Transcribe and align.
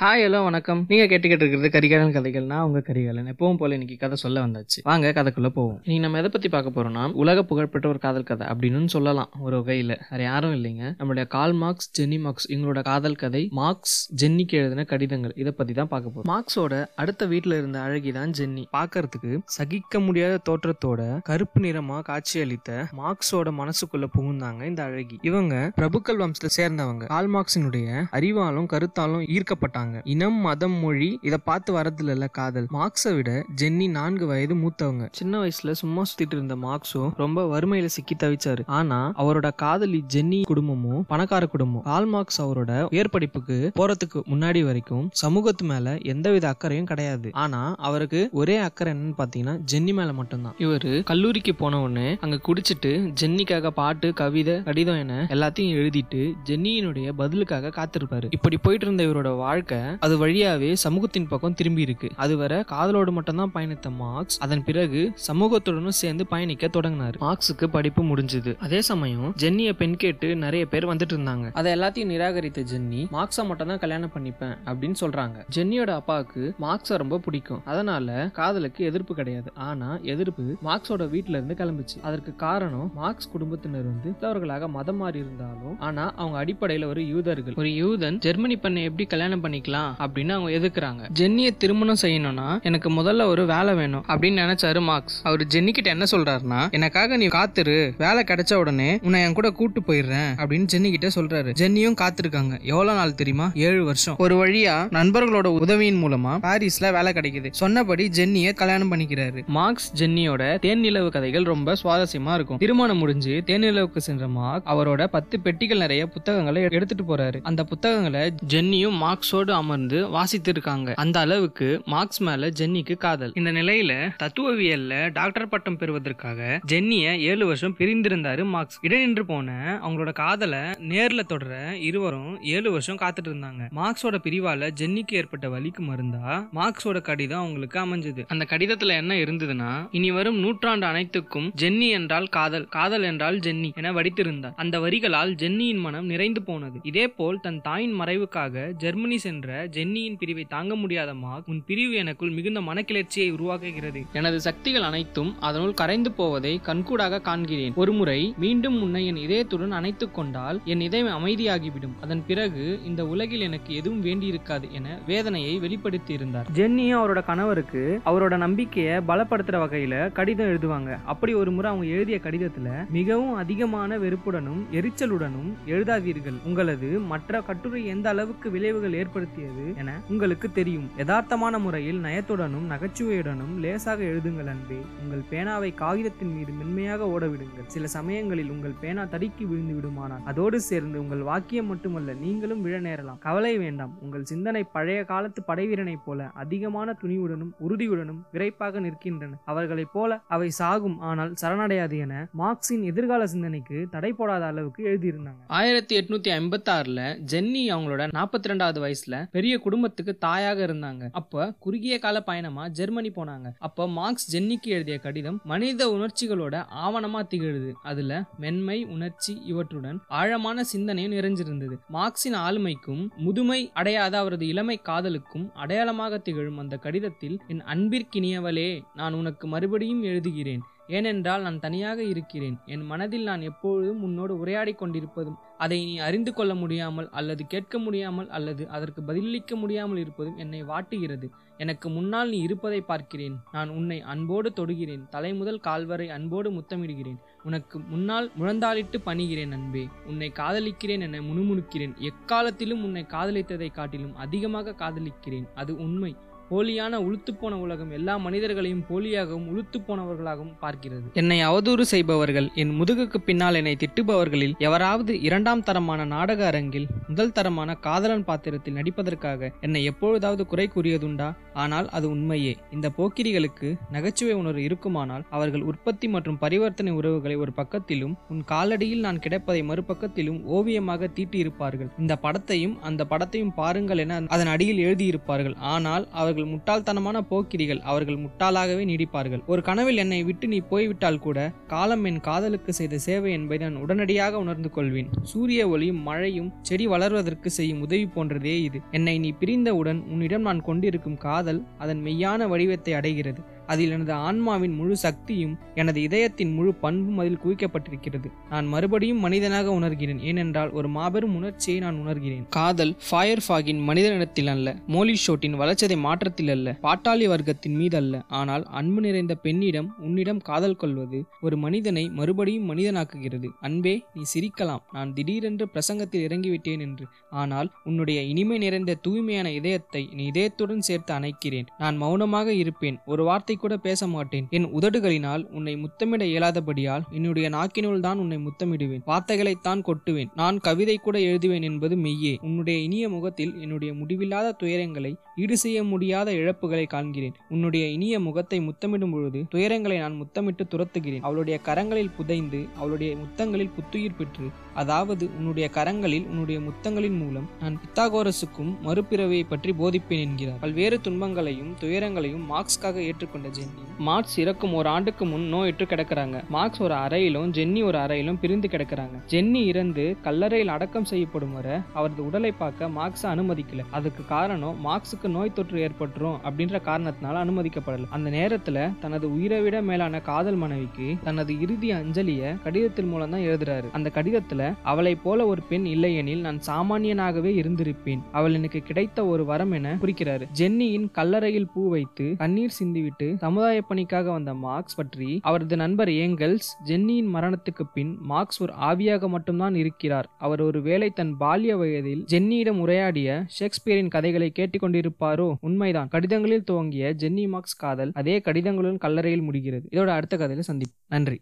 Hi 0.00 0.22
hello 0.22 0.42
வணக்கம். 0.44 0.84
நீங்க 0.88 1.04
கேட்டுக்கிட்டு 1.04 1.42
இருக்கிறது 1.42 1.70
கரிகாலன் 1.70 2.12
கதைகள். 2.12 2.44
நான் 2.44 2.62
உங்க 2.62 2.80
கரிகாலன். 2.80 3.26
எப்பவும் 3.26 3.56
போல 3.56 3.72
இன்னைக்கு 3.72 3.96
கதை 3.96 4.16
சொல்ல 4.16 4.46
வந்தாச்சு. 4.46 4.78
வாங்க 4.82 5.10
கதைக்குள்ள 5.10 5.48
போவோம். 5.48 5.80
நீ 5.84 5.98
நம்ம 5.98 6.18
எதை 6.18 6.30
பத்தி 6.30 6.48
பார்க்க 6.48 6.82
போறோம்னா 6.82 7.12
உலக 7.12 7.44
புகழ்பெற்ற 7.44 7.88
ஒரு 7.88 7.98
காதல் 7.98 8.22
கதை 8.22 8.46
அப்படின்னு 8.46 8.86
சொல்லலாம். 8.86 9.30
ஒரு 9.40 9.58
வகையில. 9.58 9.98
வேற 10.10 10.22
யாரும் 10.22 10.54
இல்லைங்க. 10.54 10.94
நம்மளுடைய 10.98 11.26
கால் 11.26 11.52
மார்க்ஸ் 11.52 12.00
ஜென்னி 12.00 12.20
மார்க்ஸ் 12.20 12.52
இவங்களோட 12.52 12.82
காதல் 12.82 13.14
கதை 13.14 13.48
மார்க்ஸ் 13.50 14.24
ஜென்னிக்கு 14.24 14.50
எழுதின 14.50 14.84
கடிதங்கள். 14.84 15.32
இதை 15.36 15.52
பத்தி 15.52 15.72
தான் 15.72 15.88
பார்க்க 15.88 16.12
போறோம். 16.14 16.28
மார்க்ஸோட 16.32 16.86
அடுத்த 16.94 17.26
வீட்டுல 17.26 17.58
இருந்த 17.58 17.80
அழகி 17.80 18.12
தான் 18.12 18.30
ஜென்னி 18.30 18.66
பார்க்கறதுக்கு 18.72 19.38
சகிக்க 19.44 20.00
முடியாத 20.00 20.40
தோற்றத்தோட 20.50 21.20
கருப்பு 21.22 21.60
நிறமா 21.60 22.00
காட்சியளித்த 22.10 22.88
மார்க்ஸோட 22.96 23.54
மனசுக்குள்ள 23.60 24.08
புகுந்தாங்க 24.18 24.64
இந்த 24.64 24.82
அழகி. 24.82 25.18
இவங்க 25.22 25.72
பிரபுக்கள் 25.76 26.20
வம்சத்தை 26.24 26.52
சேர்ந்தவங்க. 26.56 27.06
கால் 27.06 27.32
மார்க்ஸினுடைய 27.34 28.04
அறிவாலும் 28.12 28.70
கருத்தாலும் 28.74 29.24
ஈர்க்கப்பட்டாங்க. 29.36 29.82
இனம் 30.04 30.38
மதம் 30.40 30.72
மொழி 30.72 31.18
இதை 31.22 31.38
பார்த்து 31.44 31.76
வரதுல 31.78 32.10
இல்ல 32.10 32.26
காதல். 32.26 32.66
மார்க்ஸை 32.72 33.14
விட 33.14 33.44
ஜென்னி 33.62 33.90
நான்கு 33.90 34.26
வயது 34.26 34.54
மூத்தவங்க. 34.54 35.08
சின்ன 35.12 35.42
வயசுல 35.42 35.70
சும்மா 35.70 36.02
சுத்திட்டு 36.02 36.34
இருந்த 36.34 36.56
மார்க்ஸும் 36.56 37.10
ரொம்ப 37.16 37.58
வறுமையில 37.58 37.84
சிக்கி 37.84 38.14
தவிச்சாரு. 38.14 38.62
ஆனா 38.66 39.12
அவரோட 39.18 39.54
காதலி 39.54 40.04
ஜென்னி 40.14 40.42
குடும்பமும் 40.42 41.04
பணக்கார 41.08 41.46
குடும்பம். 41.46 41.82
கால் 41.82 42.06
மார்க்ஸ் 42.06 42.42
அவரோட 42.42 42.72
உயர்படிப்புக்கு 42.90 43.58
போறதுக்கு 43.80 44.20
முன்னாடி 44.30 44.64
வரைக்கும் 44.64 45.08
சமூகத்து 45.12 45.64
மேல 45.64 45.98
எந்தவித 45.98 46.48
அக்கறையும் 46.48 46.84
கிடையாது. 46.84 47.30
ஆனா 47.32 47.74
அவருக்கு 47.78 48.28
ஒரே 48.32 48.56
அக்கறை 48.56 48.92
என்னன்னு 48.92 49.18
பாத்தீங்கன்னா 49.18 49.58
ஜென்னி 49.72 49.94
மேல 49.94 50.12
மட்டும்தான். 50.12 50.54
இவரு 50.58 51.04
கல்லூரிக்கு 51.04 51.54
போன 51.54 51.80
உடனே 51.80 52.16
அங்க 52.20 52.40
குடிச்சிட்டு 52.46 52.92
ஜென்னிக்காக 53.20 53.70
பாட்டு 53.70 54.14
கவிதை 54.14 54.62
கடிதம் 54.62 54.98
என 54.98 55.26
எல்லாத்தையும் 55.30 55.74
எழுதிட்டு 55.80 56.32
ஜென்னியினுடைய 56.44 57.12
பதிலுக்காக 57.12 57.68
காத்திருப்பாரு. 57.68 58.26
இப்படி 58.30 58.56
போயிட்டு 58.56 58.86
இருந்த 58.86 59.04
இவரோட 59.04 59.36
வாழ்க்கை 59.36 59.73
அது 60.00 60.14
வழியாவே 60.26 60.72
சமூகத்தின் 60.84 61.28
பக்கம் 61.28 61.54
திரும்பி 61.54 61.82
இருக்கு. 61.86 62.08
அதுவரை 62.16 62.58
காதலோடு 62.72 63.10
மட்டும்தான் 63.10 63.52
பயணித்த 63.54 63.88
மார்க்ஸ் 63.96 64.38
அதன் 64.38 64.64
பிறகு 64.64 65.02
சமூகத்துடனும் 65.28 65.98
சேர்ந்து 66.00 66.26
பயணிக்க 66.26 66.68
தொடங்கினார். 66.68 67.16
மார்க்ஸுக்கு 67.20 67.66
படிப்பு 67.66 68.02
முடிஞ்சது. 68.02 68.52
அதே 68.58 68.80
சமயம் 68.80 69.34
ஜென்னிய 69.42 69.72
பெண் 69.72 69.96
கேட்டு 69.96 70.36
நிறைய 70.36 70.66
பேர் 70.66 70.86
வந்துட்டு 70.86 71.16
இருந்தாங்க. 71.16 71.50
அதை 71.52 71.74
எல்லாத்தையும் 71.74 72.12
நிராகரித்த 72.12 72.62
ஜென்னி 72.72 73.02
மார்க்ஸை 73.16 73.44
மட்டும் 73.46 73.70
தான் 73.72 73.78
கல்யாணம் 73.78 74.12
பண்ணிப்பேன் 74.14 74.54
அப்படின்னு 74.64 74.96
சொல்றாங்க. 75.00 75.38
ஜென்னியோட 75.56 75.90
அப்பாவுக்கு 76.00 76.42
மார்க்ஸை 76.60 76.96
ரொம்ப 77.02 77.18
பிடிக்கும். 77.18 77.62
அதனால 77.64 78.30
காதலுக்கு 78.32 78.84
எதிர்ப்பு 78.84 79.14
கிடையாது. 79.14 79.50
ஆனா 79.68 79.98
எதிர்ப்பு 80.12 80.44
மார்க்ஸோட 80.64 81.04
வீட்டுல 81.14 81.36
இருந்து 81.36 81.56
கிளம்புச்சு. 81.60 81.98
அதற்கு 82.02 82.32
காரணம் 82.36 82.90
மார்க்ஸ் 82.94 83.30
குடும்பத்தினர் 83.30 83.88
வந்து 83.90 84.10
அவர்களாக 84.26 84.68
மதம் 84.68 84.96
மாறி 84.96 85.18
இருந்தாலும் 85.18 85.76
ஆனா 85.80 86.04
அவங்க 86.16 86.38
அடிப்படையில 86.44 86.84
ஒரு 86.84 87.02
யூதர்கள். 87.08 87.54
ஒரு 87.56 87.70
யூதன் 87.80 88.18
ஜெர்மனி 88.18 88.56
பெண்ணை 88.56 88.82
எப்படி 88.88 89.04
கல்யாணம் 89.08 89.42
பண்ணிக்கலாம் 89.64 89.94
அப்படின்னு 89.98 90.30
அவங்க 90.30 90.50
எதிர்க்கிறாங்க 90.50 91.20
ஜென்னியை 91.20 91.56
திருமணம் 91.56 91.96
செய்யணும்னா 92.02 92.62
எனக்கு 92.62 92.90
முதல்ல 92.90 93.22
ஒரு 93.22 93.46
வேலை 93.46 93.74
வேணும் 93.74 94.04
அப்படின்னு 94.08 94.40
நினைச்சாரு 94.44 94.80
மார்க்ஸ். 94.80 95.20
அவர் 95.22 95.46
ஜென்னி 95.54 95.70
கிட்ட 95.70 95.90
என்ன 95.90 96.04
சொல்றாருன்னா 96.10 96.70
எனக்காக 96.70 97.16
நீ 97.16 97.26
காத்துரு. 97.26 97.94
வேலை 97.98 98.24
கிடைச்ச 98.26 98.54
உடனே 98.54 98.98
உன்னை 99.02 99.22
என் 99.22 99.32
கூட 99.32 99.50
கூட்டு 99.50 99.80
போயிடுறேன். 99.80 100.30
அப்படின்னு 100.36 100.66
ஜென்னி 100.72 100.90
கிட்ட 100.90 101.08
சொல்றாரு. 101.14 101.54
ஜென்னியும் 101.58 101.96
காத்திருக்காங்க. 102.00 102.60
எவ்வளவு 102.62 102.96
நாள் 102.96 103.14
தெரியுமா? 103.14 103.50
ஏழு 103.54 103.84
வருஷம். 103.84 104.14
ஒரு 104.18 104.46
வழியா 104.46 104.88
நண்பர்களோட 104.92 105.46
உதவியின் 105.46 106.02
மூலமா 106.02 106.38
பாரிஸ்ல 106.42 106.92
வேலை 106.92 107.12
கிடைக்குது. 107.12 107.46
சொன்னபடி 107.50 108.10
ஜென்னிய 108.16 108.54
கல்யாணம் 108.54 108.92
பண்ணிக்கிறாரு. 108.92 109.46
மார்க்ஸ் 109.46 110.02
ஜென்னியோட 110.02 110.42
தேன்நிலவு 110.62 111.08
கதைகள் 111.08 111.42
ரொம்ப 111.42 111.76
சுவாரஸ்யமா 111.84 112.34
இருக்கும். 112.34 112.58
திருமணம் 112.58 112.98
முடிஞ்சு 112.98 113.42
தேன்நிலவுக்கு 113.46 113.96
சென்ற 113.96 114.28
மார்க் 114.28 114.66
அவரோட 114.66 115.06
பத்து 115.06 115.40
பெட்டிகள் 115.40 115.78
நிறைய 115.78 116.06
புத்தகங்களை 116.06 116.62
எடுத்துட்டு 116.62 117.16
போறாரு. 117.16 117.40
அந்த 117.42 117.64
புத்தகங்களை 117.64 118.32
ஜென்னியும் 118.48 118.92
மார்க்ஸோட 119.02 119.50
அமர்ந்து 119.54 119.98
வாசித்து 120.08 120.50
இருக்காங்க 120.50 120.94
அந்த 120.96 121.20
அளவுக்கு 121.20 121.68
மார்க்ஸ் 121.84 122.22
மேல 122.22 122.48
ஜென்னிக்கு 122.60 122.96
காதல். 122.96 123.32
இந்த 123.34 123.52
நிலையில 123.52 123.92
தத்துவவியல்ல 124.22 124.92
டாக்டர் 125.12 125.48
பட்டம் 125.48 125.76
பெறுவதற்காக 125.76 126.60
ஜென்னிய 126.72 127.18
ஏழு 127.30 127.46
வருஷம் 127.46 127.76
பிரிந்திருந்தாரு 127.78 128.44
மார்க்ஸ். 128.46 128.78
இடைநின்று 128.82 129.24
போன 129.26 129.48
அவங்களோட 129.86 130.12
காதலை 130.12 130.62
நேர்ல 130.92 131.22
தொடர 131.24 131.52
இருவரும் 131.88 132.42
ஏழு 132.42 132.68
வருஷம் 132.70 133.00
காத்துட்டு 133.02 133.30
இருந்தாங்க. 133.30 133.62
மார்க்ஸோட 133.80 134.16
பிரிவால 134.26 134.70
ஜென்னிக்கு 134.80 135.18
ஏற்பட்ட 135.20 135.48
வலிக்கு 135.48 135.82
மருந்தா 135.90 136.26
மார்க்ஸோட 136.54 137.00
கடிதம் 137.00 137.38
அவங்களுக்கு 137.38 137.78
அமைஞ்சது. 137.84 138.24
அந்த 138.26 138.46
கடிதத்துல 138.50 138.96
என்ன 139.00 139.14
இருந்ததுன்னா 139.14 139.70
இனி 139.90 140.10
வரும் 140.10 140.38
நூற்றாண்டு 140.38 140.86
அனைத்துக்கும் 140.86 141.48
ஜென்னி 141.62 141.88
என்றால் 141.88 142.28
காதல் 142.28 142.66
காதல் 142.68 143.02
என்றால் 143.02 143.38
ஜென்னி 143.38 143.70
என 143.74 143.92
வடித்திருந்தார். 143.92 144.56
அந்த 144.56 144.80
வரிகளால் 144.80 145.32
ஜென்னியின் 145.42 145.82
மனம் 145.86 146.06
நிறைந்து 146.06 146.42
போனது. 146.42 146.78
இதே 146.82 147.06
போல் 147.18 147.40
தன் 147.40 147.60
தாயின் 147.62 147.94
மறைவுக்காக 148.00 148.72
ஜெர்மனி 148.82 149.18
சென்று 149.18 149.43
ஜென்னியின் 149.48 150.16
பிரிவை 150.18 150.44
தாங்க 150.44 150.74
முடியாத 150.74 151.14
மார்க் 151.14 151.48
உன் 151.48 151.62
பிரிவு 151.66 151.94
எனக்குள் 151.94 152.30
மிகுந்த 152.30 152.60
மனக்கிளர்ச்சியை 152.60 153.32
உருவாக்குகிறது. 153.32 154.02
எனது 154.12 154.40
சக்திகள் 154.40 154.82
அனைத்தும் 154.82 155.40
அதனுள் 155.40 155.74
கரைந்து 155.74 156.12
போவதை 156.12 156.60
கண்கூடாக 156.62 157.20
காண்கிறேன். 157.20 157.74
ஒருமுறை 157.74 158.34
மீண்டும் 158.38 158.82
உன்னை 158.82 159.06
என் 159.06 159.16
இதயத்துடன் 159.16 159.70
அணைத்துக் 159.70 160.14
கொண்டால் 160.14 160.60
என் 160.64 160.80
இதயம் 160.80 161.26
அமைதியாகிவிடும். 161.26 162.00
அதன் 162.00 162.26
பிறகு 162.26 162.80
இந்த 162.84 163.06
உலகில் 163.06 163.40
எனக்கு 163.40 163.74
எதுவும் 163.74 164.04
வேண்டியிருக்காது 164.04 164.70
என 164.70 164.98
வேதனையை 165.06 165.58
வெளிப்படுத்தி 165.58 166.12
இருந்தார் 166.14 166.46
ஜென்னியும் 166.54 167.00
அவரோட 167.02 167.24
கணவருக்கு 167.24 168.00
அவரோட 168.06 168.36
நம்பிக்கையை 168.36 168.96
பலப்படுத்துற 168.96 169.58
வகையில 169.64 170.12
கடிதம் 170.12 170.46
எழுதுவாங்க. 170.46 170.98
அப்படி 171.04 171.34
ஒரு 171.34 171.50
முறை 171.50 171.70
அவங்க 171.70 171.90
எழுதிய 171.90 172.20
கடிதத்துல 172.22 172.88
மிகவும் 172.88 173.34
அதிகமான 173.34 173.98
வெறுப்புடனும் 173.98 174.62
எரிச்சலுடனும் 174.72 175.52
எழுதாதீர்கள். 175.66 176.34
உங்களது 176.44 176.98
மற்ற 176.98 177.40
கட்டுரை 177.40 177.86
எந்த 177.86 178.08
அளவுக்கு 178.08 178.50
விளைவுகள் 178.50 178.92
காட்டியது 179.34 179.74
என 179.76 180.00
உங்களுக்கு 180.08 180.52
தெரியும். 180.52 180.90
யதார்த்தமான 180.98 181.58
முறையில் 181.58 182.00
நயத்துடனும் 182.02 182.66
நகைச்சுவையுடனும் 182.72 183.58
லேசாக 183.60 184.02
எழுதுங்கள் 184.02 184.50
அன்பே. 184.52 184.78
உங்கள் 185.02 185.22
பேனாவை 185.30 185.74
காகிதத்தின் 185.74 186.32
மீது 186.36 186.52
மென்மையாக 186.52 187.04
ஓடவிடுங்கள். 187.04 187.66
சில 187.66 187.86
சமயங்களில் 187.86 188.50
உங்கள் 188.50 188.74
பேனா 188.80 189.04
தடுக்கி 189.04 189.44
விழுந்து 189.44 189.74
விடுமானால் 189.74 190.24
அதோடு 190.24 190.60
சேர்ந்து 190.60 191.00
உங்கள் 191.00 191.18
வாக்கியம் 191.18 191.66
மட்டுமல்ல 191.66 192.12
நீங்களும் 192.12 192.62
விழ 192.62 192.80
நேரலாம். 192.80 193.18
கவலை 193.18 193.58
வேண்டாம். 193.58 193.98
உங்கள் 194.00 194.24
சிந்தனை 194.24 194.64
பழைய 194.64 195.04
காலத்து 195.04 195.42
படைவீரனைப் 195.48 196.04
போல 196.04 196.30
அதிகமான 196.34 196.96
துணிவுடனும் 197.02 197.52
உறுதியுடனும் 197.68 198.22
விரைப்பாக 198.32 198.80
நிற்கின்றன. 198.80 199.32
அவர்களைப் 199.44 199.92
போல 199.92 200.20
அவை 200.28 200.50
சாகும் 200.50 201.00
ஆனால் 201.00 201.34
சரணடையாது 201.42 201.98
என 201.98 202.28
மார்க்சின் 202.32 202.82
எதிர்கால 202.82 203.26
சிந்தனைக்கு 203.26 203.86
தடை 203.90 204.12
போடாத 204.12 204.46
அளவுக்கு 204.46 204.82
எழுதியிருந்தாங்க. 204.86 205.42
ஆயிரத்தி 205.46 205.98
எட்நூத்தி 206.00 206.30
ஐம்பத்தி 206.38 206.70
ஆறுல 206.76 207.18
ஜென்னி 207.32 207.62
அவங்களோட 207.72 208.02
நாற்பத்தி 208.14 208.48
ரெண்டாவது 208.48 208.80
வயசுல 208.84 209.16
பெரிய 209.32 209.58
குடும்பத்துக்கு 209.58 210.18
தாயாக 210.18 210.66
இருந்தாங்க. 210.66 211.08
அப்ப 211.12 211.52
குறுகிய 211.58 211.98
கால 211.98 212.22
பயணமா 212.22 212.68
ஜெர்மனி 212.68 213.08
போனாங்க. 213.08 213.52
அப்ப 213.58 213.88
மார்க்ஸ் 213.88 214.36
ஜென்னிக்கு 214.36 214.66
எழுதிய 214.66 214.98
கடிதம் 214.98 215.40
மனித 215.44 215.88
உணர்ச்சிகளோட 215.88 216.66
ஆவணமா 216.86 217.26
திகழுது. 217.26 217.72
அதுல 217.82 218.24
மென்மை 218.38 218.84
உணர்ச்சி 218.84 219.42
இவற்றுடன் 219.46 219.98
ஆழமான 220.08 220.64
சிந்தனையும் 220.64 221.12
நிறைஞ்சிருந்தது. 221.12 221.78
மார்க்சின் 221.88 222.34
ஆளுமைக்கும் 222.34 223.08
முதுமை 223.16 223.70
அடையாத 223.74 224.18
அவரது 224.18 224.46
இளமை 224.46 224.80
காதலுக்கும் 224.82 225.50
அடையாளமாக 225.54 226.18
திகழும் 226.18 226.58
அந்த 226.58 226.76
கடிதத்தில் 226.76 227.40
என் 227.48 227.62
அன்பிற்கினியவளே 227.62 228.82
நான் 228.94 229.12
உனக்கு 229.12 229.46
மறுபடியும் 229.46 230.04
எழுதுகிறேன். 230.04 230.60
ஏனென்றால் 230.88 231.42
நான் 231.42 231.60
தனியாக 231.60 232.02
இருக்கிறேன். 232.02 232.58
என் 232.66 232.82
மனதில் 232.82 233.22
நான் 233.22 233.40
எப்பொழுதும் 233.40 234.02
உன்னோடு 234.02 234.38
உரையாடி 234.38 234.72
கொண்டிருப்பதும் 234.72 235.38
அதை 235.58 235.84
நீ 235.84 235.98
அறிந்து 235.98 236.34
கொள்ள 236.34 236.54
முடியாமல் 236.54 237.08
அல்லது 237.10 237.46
கேட்க 237.46 237.78
முடியாமல் 237.78 238.28
அல்லது 238.28 238.68
அதற்கு 238.68 239.02
பதிலளிக்க 239.02 239.56
முடியாமல் 239.56 239.96
இருப்பதும் 239.96 240.36
என்னை 240.36 240.62
வாட்டுகிறது. 240.62 241.30
எனக்கு 241.58 241.88
முன்னால் 241.88 242.28
நீ 242.28 242.38
இருப்பதை 242.38 242.80
பார்க்கிறேன். 242.80 243.36
நான் 243.52 243.68
உன்னை 243.68 244.00
அன்போடு 244.00 244.52
தொடுகிறேன். 244.56 245.08
தலை 245.08 245.34
முதல் 245.34 245.60
கால்வரை 245.64 246.08
அன்போடு 246.08 246.50
முத்தமிடுகிறேன். 246.50 247.18
உனக்கு 247.42 247.78
முன்னால் 247.78 248.30
முழந்தாளிட்டு 248.38 248.98
பணிகிறேன் 249.04 249.52
அன்பே. 249.52 249.88
உன்னை 250.06 250.32
காதலிக்கிறேன் 250.36 251.00
என 251.00 251.20
முணுமுணுக்கிறேன். 251.20 251.96
எக்காலத்திலும் 252.00 252.82
உன்னை 252.82 253.06
காதலித்ததை 253.08 253.72
காட்டிலும் 253.72 254.14
அதிகமாக 254.14 254.76
காதலிக்கிறேன். 254.78 255.46
அது 255.54 255.76
உண்மை. 255.76 256.16
போலியான 256.50 257.00
உளுத்துப்போன 257.06 257.58
உலகம் 257.64 257.92
எல்லா 257.98 258.14
மனிதர்களையும் 258.26 258.84
போலியாகவும் 258.90 259.46
உளுத்துப்போனவர்களாகவும் 259.52 260.56
பார்க்கிறது. 260.62 261.06
என்னை 261.20 261.38
அவதூறு 261.44 261.84
செய்பவர்கள் 261.92 262.48
என் 262.62 262.74
முதுகுக்கு 262.80 263.18
பின்னால் 263.28 263.58
என்னை 263.60 263.74
திட்டுபவர்களில் 263.82 264.54
எவராவது 264.58 265.14
இரண்டாம் 265.20 265.62
தரமான 265.62 266.04
நாடக 266.04 266.46
அரங்கில் 266.46 266.88
முதல் 267.08 267.32
தரமான 267.32 267.74
காதலன் 267.86 268.26
பாத்திரத்தில் 268.28 268.76
நடிப்பதற்காக 268.78 269.50
என்னை 269.60 269.82
எப்பொழுதாவது 269.84 270.46
குறை 270.46 270.66
கூறியதுண்டா? 270.74 271.28
ஆனால் 271.62 271.88
அது 271.96 272.06
உண்மையே. 272.10 272.54
இந்த 272.70 272.86
போக்கிரிகளுக்கு 272.98 273.68
நகைச்சுவை 273.96 274.34
உணர்வு 274.42 274.62
இருக்குமானால் 274.62 275.24
அவர்கள் 275.30 275.66
உற்பத்தி 275.70 276.06
மற்றும் 276.08 276.38
பரிவர்த்தனை 276.44 276.92
உறவுகளை 277.00 277.36
ஒரு 277.36 277.52
பக்கத்திலும் 277.60 278.14
உன் 278.28 278.44
காலடியில் 278.52 279.04
நான் 279.06 279.18
கிடைப்பதை 279.18 279.62
மறுபக்கத்திலும் 279.62 280.40
ஓவியமாக 280.56 281.10
தீட்டியிருப்பார்கள். 281.18 281.90
இந்த 281.98 282.14
படத்தையும் 282.22 282.76
அந்த 282.88 283.02
படத்தையும் 283.10 283.54
பாருங்கள் 283.60 284.02
என 284.04 284.20
அதன் 284.28 284.52
அடியில் 284.54 284.82
எழுதியிருப்பார்கள். 284.86 285.56
ஆனால் 285.74 286.06
அவர் 286.10 286.33
அவர்கள் 286.34 286.52
முட்டாள்தனமான 286.54 287.16
போக்கிரிகள் 287.30 287.80
அவர்கள் 287.90 288.18
முட்டாளாகவே 288.22 288.84
நீடிப்பார்கள். 288.90 289.42
ஒரு 289.46 289.60
கனவில் 289.62 290.00
என்னை 290.04 290.18
விட்டு 290.28 290.46
நீ 290.48 290.58
போய்விட்டால் 290.70 291.20
கூட 291.26 291.38
காலம் 291.72 292.04
என் 292.04 292.20
காதலுக்கு 292.20 292.72
செய்த 292.78 292.98
சேவை 292.98 293.30
என்பதை 293.32 293.58
நான் 293.64 293.80
உடனடியாக 293.82 294.38
உணர்ந்து 294.38 294.70
கொள்வேன். 294.70 295.10
சூரிய 295.22 295.68
ஒளியும் 295.68 296.00
மழையும் 296.08 296.50
செடி 296.62 296.86
வளர்வதற்கு 296.86 297.50
செய்யும் 297.58 297.82
உதவி 297.86 298.06
போன்றதே 298.06 298.56
இது. 298.68 298.80
என்னை 298.90 299.16
நீ 299.18 299.30
பிரிந்தவுடன் 299.40 300.00
உன்னிடம் 300.12 300.46
நான் 300.48 300.62
கொண்டிருக்கும் 300.62 301.20
காதல் 301.26 301.60
அதன் 301.78 302.02
மெய்யான 302.06 302.48
வடிவத்தை 302.48 302.92
அடைகிறது. 302.92 303.42
அதில் 303.66 303.90
எனது 303.90 304.12
ஆன்மாவின் 304.12 304.74
முழு 304.74 304.96
சக்தியும் 304.96 305.54
எனது 305.74 306.02
இதயத்தின் 306.02 306.52
முழு 306.52 306.74
பண்பும் 306.74 307.18
அதில் 307.18 307.40
குவிக்கப்பட்டிருக்கிறது. 307.44 308.28
நான் 308.50 308.66
மறுபடியும் 308.66 309.18
மனிதனாக 309.18 309.70
உணர்கிறேன். 309.70 310.20
ஏனென்றால் 310.20 310.70
ஒரு 310.70 310.88
மாபெரும் 310.88 311.34
உணர்ச்சியை 311.34 311.80
நான் 311.80 312.00
உணர்கிறேன். 312.06 312.44
காதல் 312.48 312.96
ஃபயர் 313.10 313.42
ஃபாகின் 313.48 313.80
மனிதனிடத்தில் 313.82 314.46
அல்ல. 314.46 314.76
மோலி 314.86 315.16
ஷோட்டின் 315.26 315.58
வளர்ச்சதை 315.60 315.98
மாற்றத்தில் 315.98 316.48
அல்ல. 316.48 316.78
பாட்டாளி 316.82 317.26
வர்க்கத்தின் 317.34 317.76
மீது 317.76 317.96
அல்ல. 317.96 318.24
ஆனால் 318.28 318.64
அன்பு 318.64 319.00
நிறைந்த 319.00 319.34
பெண்ணிடம் 319.34 319.88
உன்னிடம் 319.98 320.42
காதல் 320.42 320.76
கொள்வது 320.76 321.20
ஒரு 321.40 321.56
மனிதனை 321.56 322.08
மறுபடியும் 322.08 322.68
மனிதனாக்குகிறது. 322.70 323.50
அன்பே 323.60 323.94
நீ 324.14 324.22
சிரிக்கலாம். 324.34 324.82
நான் 324.92 325.12
திடீரென்று 325.12 325.68
பிரசங்கத்தில் 325.74 326.24
இறங்கிவிட்டேன் 326.28 326.80
என்று. 326.80 327.06
ஆனால் 327.30 327.70
உன்னுடைய 327.84 328.20
இனிமை 328.22 328.58
நிறைந்த 328.58 328.98
தூய்மையான 329.02 329.52
இதயத்தை 329.52 330.08
நீ 330.12 330.30
இதயத்துடன் 330.30 330.86
சேர்த்து 330.90 331.14
அணைக்கிறேன். 331.14 331.66
நான் 331.78 331.96
மௌனமாக 331.96 332.52
இருப்பேன். 332.52 332.98
ஒரு 333.06 333.24
வார்த்தை 333.24 333.53
கூட 333.56 333.76
பேச 333.76 334.06
மாட்டேன் 334.06 334.46
என் 334.50 334.68
உதடுகளினால் 334.78 335.42
உன்னை 335.50 335.74
முத்தமிட 335.76 336.22
இயலாதபடியால் 336.24 337.04
என்னுடைய 337.10 337.48
நாக்கினுள் 337.48 338.04
தான் 338.06 338.18
உன்னை 338.18 338.38
முத்தமிடுவேன். 338.46 339.02
வார்த்தைகளைத்தான் 339.06 339.84
கொட்டுவேன். 339.88 340.30
நான் 340.34 340.58
கவிதை 340.58 340.96
கூட 340.96 341.18
எழுதுவேன் 341.18 341.66
என்பது 341.70 341.96
மெய்யே. 341.96 342.34
உன்னுடைய 342.40 342.78
இனிய 342.80 343.08
முகத்தில் 343.08 343.54
என்னுடைய 343.60 343.94
முடிவில்லாத 343.94 344.56
துயரங்களை 344.62 345.12
ஈடு 345.36 345.56
செய்ய 345.56 345.78
முடியாத 345.84 346.28
இழப்புகளை 346.32 346.86
காண்கிறேன். 346.86 347.36
உன்னுடைய 347.48 347.84
இனிய 347.86 348.14
முகத்தை 348.20 348.60
முத்தமிடும் 348.60 349.14
பொழுது 349.14 349.40
துயரங்களை 349.54 349.96
நான் 349.98 350.20
முத்தமிட்டு 350.22 350.64
துரத்துகிறேன். 350.64 351.24
அவளுடைய 351.28 351.56
கரங்களில் 351.68 352.14
புதைந்து 352.16 352.60
அவளுடைய 352.80 353.12
முத்தங்களில் 353.22 353.74
புத்துயிர் 353.76 354.18
பெற்று 354.18 354.46
அதாவது 354.74 355.24
உன்னுடைய 355.38 355.66
கரங்களில் 355.74 356.28
உன்னுடைய 356.30 356.60
முத்தங்களின் 356.60 357.18
மூலம் 357.18 357.48
நான் 357.60 357.78
பித்தாகோரஸுக்கும் 357.82 358.72
மறுபிறவியை 358.86 359.44
பற்றி 359.48 359.72
போதிப்பேன் 359.72 360.22
என்கிறார். 360.26 360.60
பல்வேறு 360.64 360.96
துன்பங்களையும் 361.00 361.72
துயரங்களையும் 361.80 362.44
மார்க்ஸ்க்காக 362.50 362.96
ஏற்றுக்கொண்ட 363.44 363.50
ஜென்னி 363.50 363.92
மார்க்ஸ் 363.98 364.40
இறக்கும் 364.40 364.74
ஒரு 364.74 364.88
ஆண்டுக்கு 364.88 365.24
முன் 365.24 365.54
நோயிட்டு 365.54 365.84
கிடக்குறாங்க. 365.90 366.48
மார்க்ஸ் 366.48 366.82
ஒரு 366.82 366.94
அறையிலும் 366.94 367.50
ஜென்னி 367.50 367.84
ஒரு 367.84 367.98
அறையிலும் 367.98 368.38
பிரிந்து 368.40 368.68
கிடக்குறாங்க. 368.68 369.16
ஜென்னி 369.26 369.66
இறந்து 369.66 370.16
கல்லறையில் 370.22 370.68
அடக்கம் 370.68 371.04
செய்யப்படும் 371.04 371.52
வரை 371.52 371.78
அவரது 371.92 372.26
உடலை 372.26 372.52
பார்க்க 372.52 372.88
மார்க்ஸ் 372.88 373.26
அனுமதிக்கல. 373.26 373.84
அதுக்கு 373.90 374.26
காரணம் 374.26 374.76
மார்க்ஸுக்கு 374.84 375.28
நோய் 375.28 375.52
தொற்று 375.52 375.88
ஏற்பட்டுரும் 375.88 376.38
அப்படின்ற 376.48 376.80
காரணத்தினால 376.84 377.42
அனுமதிக்கப்படல. 377.44 378.08
அந்த 378.10 378.30
நேரத்துல 378.30 378.92
தனது 379.00 379.32
உயிரை 379.32 379.60
விட 379.60 379.82
மேலான 379.82 380.20
காதல் 380.20 380.54
மனைவிக்கு 380.54 381.16
தனது 381.24 381.60
இறுதி 381.60 381.92
அஞ்சலிய 381.92 382.62
கடிதத்தின் 382.64 383.08
மூலம் 383.08 383.30
தான் 383.30 383.40
எழுதுறாரு. 383.40 383.90
அந்த 383.92 384.10
கடிதத்துல 384.14 384.74
அவளை 384.82 385.14
போல 385.14 385.46
ஒரு 385.46 385.62
பெண் 385.62 385.86
இல்லையெனில் 385.86 386.40
நான் 386.40 386.60
சாமானியனாகவே 386.66 387.52
இருந்திருப்பேன். 387.62 388.20
அவள் 388.32 388.54
எனக்கு 388.54 388.80
கிடைத்த 388.80 389.26
ஒரு 389.26 389.44
வரம் 389.44 389.72
என 389.72 389.96
குறிக்கிறாரு. 390.00 390.46
ஜென்னியின் 390.58 391.10
கல்லறையில் 391.10 391.70
பூ 391.74 391.90
வைத்து 391.90 392.34
கண்ணீர் 392.38 392.78
சிந்திவிட்டு 392.82 393.33
சமுதாய 393.36 393.82
பணிக்காக 393.82 394.30
வந்த 394.30 394.54
மார்க்ஸ் 394.54 394.96
பற்றி 394.96 395.38
அவரது 395.42 395.76
நண்பர் 395.76 396.08
ஏங்கல்ஸ் 396.08 396.70
ஜென்னியின் 396.86 397.28
மரணத்துக்கு 397.34 397.84
பின் 397.94 398.18
மார்க்ஸ் 398.20 398.62
ஒரு 398.62 398.72
ஆவியாக 398.72 399.28
மட்டும்தான் 399.28 399.74
இருக்கிறார். 399.74 400.28
அவர் 400.38 400.60
ஒரு 400.60 400.82
வேளை 400.82 401.10
தன் 401.10 401.34
பால்ய 401.40 401.78
வயதில் 401.78 402.24
ஜென்னியிடம் 402.32 402.78
உரையாடிய 402.78 403.44
ஷேக்ஸ்பியரின் 403.58 404.08
கதைகளை 404.08 404.52
கேட்டுக்கொண்டிருப்பாரோ? 404.58 405.54
உண்மைதான். 405.60 406.08
கடிதங்களில் 406.08 406.64
துவங்கிய 406.64 407.14
ஜென்னி 407.14 407.48
மார்க்ஸ் 407.48 407.76
காதல் 407.76 408.12
அதே 408.14 408.38
கடிதங்களுடன் 408.38 408.98
கல்லறையில் 408.98 409.42
முடிகிறது. 409.42 409.88
இதோட 409.92 410.06
அடுத்த 410.06 410.36
கதையில 410.36 410.58
சந்திப்பு 410.58 410.94
நன்றி. 411.08 411.40